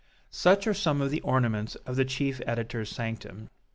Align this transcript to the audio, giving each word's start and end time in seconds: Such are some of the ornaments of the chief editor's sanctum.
Such 0.31 0.65
are 0.65 0.73
some 0.73 0.99
of 0.99 1.11
the 1.11 1.21
ornaments 1.21 1.75
of 1.75 1.95
the 1.95 2.05
chief 2.05 2.41
editor's 2.47 2.89
sanctum. 2.89 3.51